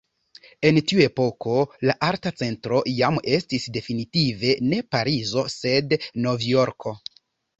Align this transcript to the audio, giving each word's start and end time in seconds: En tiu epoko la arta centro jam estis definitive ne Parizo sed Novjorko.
En 0.67 0.77
tiu 0.91 1.01
epoko 1.07 1.57
la 1.89 1.95
arta 2.07 2.31
centro 2.39 2.79
jam 3.01 3.19
estis 3.39 3.69
definitive 3.77 4.55
ne 4.71 4.81
Parizo 4.95 5.43
sed 5.57 5.95
Novjorko. 6.27 6.95